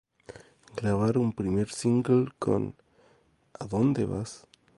Graban 0.79 1.15
un 1.25 1.31
primer 1.31 1.69
single 1.69 2.29
con 2.39 2.73
"¿A 3.59 3.65
Dónde 3.65 4.05
Vas? 4.07 4.47